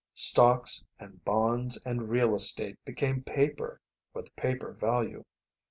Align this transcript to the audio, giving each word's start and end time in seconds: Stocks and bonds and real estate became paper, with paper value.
Stocks 0.15 0.83
and 0.99 1.23
bonds 1.23 1.77
and 1.85 2.09
real 2.09 2.33
estate 2.33 2.83
became 2.85 3.21
paper, 3.21 3.79
with 4.15 4.35
paper 4.35 4.71
value. 4.73 5.23